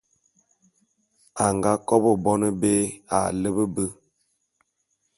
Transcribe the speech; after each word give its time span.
A 1.43 1.45
nga 1.55 1.71
kobô 1.87 2.11
bone 2.23 2.49
bé 2.61 2.73
a 3.17 3.17
lepe 3.41 3.63
be. 3.75 3.85